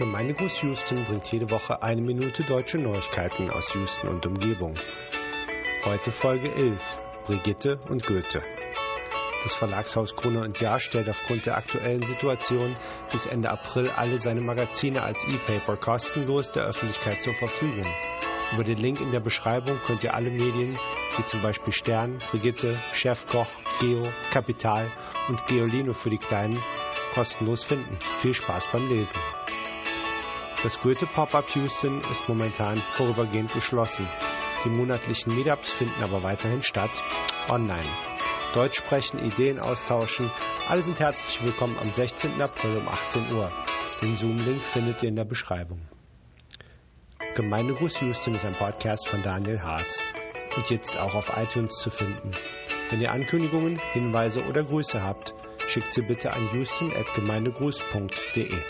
Gemeindegruß 0.00 0.62
Houston 0.62 1.04
bringt 1.04 1.30
jede 1.30 1.50
Woche 1.50 1.82
eine 1.82 2.00
Minute 2.00 2.42
deutsche 2.44 2.78
Neuigkeiten 2.78 3.50
aus 3.50 3.74
Houston 3.74 4.08
und 4.08 4.24
Umgebung. 4.24 4.74
Heute 5.84 6.10
Folge 6.10 6.50
11. 6.54 6.80
Brigitte 7.26 7.78
und 7.90 8.06
Goethe. 8.06 8.42
Das 9.42 9.54
Verlagshaus 9.54 10.16
Krone 10.16 10.40
und 10.40 10.58
Jahr 10.58 10.80
stellt 10.80 11.10
aufgrund 11.10 11.44
der 11.44 11.58
aktuellen 11.58 12.02
Situation 12.02 12.74
bis 13.12 13.26
Ende 13.26 13.50
April 13.50 13.90
alle 13.94 14.16
seine 14.16 14.40
Magazine 14.40 15.02
als 15.02 15.22
E-Paper 15.28 15.76
kostenlos 15.76 16.50
der 16.50 16.64
Öffentlichkeit 16.64 17.20
zur 17.20 17.34
Verfügung. 17.34 17.84
Über 18.54 18.64
den 18.64 18.78
Link 18.78 19.02
in 19.02 19.10
der 19.10 19.20
Beschreibung 19.20 19.78
könnt 19.86 20.02
ihr 20.02 20.14
alle 20.14 20.30
Medien, 20.30 20.78
wie 21.18 21.24
zum 21.24 21.42
Beispiel 21.42 21.74
Stern, 21.74 22.20
Brigitte, 22.30 22.74
Chefkoch, 22.94 23.48
Geo, 23.80 24.08
Kapital 24.32 24.90
und 25.28 25.46
Geolino 25.46 25.92
für 25.92 26.08
die 26.08 26.16
Kleinen, 26.16 26.58
kostenlos 27.12 27.64
finden. 27.64 27.98
Viel 28.22 28.32
Spaß 28.32 28.68
beim 28.72 28.88
Lesen. 28.88 29.18
Das 30.62 30.78
Goethe 30.78 31.06
Pop-Up 31.06 31.48
Houston 31.54 32.02
ist 32.10 32.28
momentan 32.28 32.82
vorübergehend 32.92 33.50
geschlossen. 33.54 34.06
Die 34.62 34.68
monatlichen 34.68 35.34
Meetups 35.34 35.70
finden 35.70 36.02
aber 36.02 36.22
weiterhin 36.22 36.62
statt, 36.62 37.02
online. 37.48 37.88
Deutsch 38.52 38.76
sprechen, 38.76 39.24
Ideen 39.24 39.58
austauschen, 39.58 40.30
alle 40.68 40.82
sind 40.82 41.00
herzlich 41.00 41.42
willkommen 41.42 41.78
am 41.80 41.94
16. 41.94 42.42
April 42.42 42.76
um 42.76 42.88
18 42.88 43.34
Uhr. 43.34 43.50
Den 44.02 44.16
Zoom-Link 44.16 44.60
findet 44.60 45.02
ihr 45.02 45.08
in 45.08 45.16
der 45.16 45.24
Beschreibung. 45.24 45.80
Gemeindegruß 47.34 48.02
Houston 48.02 48.34
ist 48.34 48.44
ein 48.44 48.54
Podcast 48.54 49.08
von 49.08 49.22
Daniel 49.22 49.62
Haas 49.62 49.98
und 50.56 50.68
jetzt 50.68 50.98
auch 50.98 51.14
auf 51.14 51.32
iTunes 51.34 51.76
zu 51.76 51.88
finden. 51.88 52.32
Wenn 52.90 53.00
ihr 53.00 53.12
Ankündigungen, 53.12 53.80
Hinweise 53.94 54.44
oder 54.44 54.62
Grüße 54.62 55.02
habt, 55.02 55.32
schickt 55.68 55.94
sie 55.94 56.02
bitte 56.02 56.34
an 56.34 56.52
houston.gemeindegruß.de. 56.52 58.60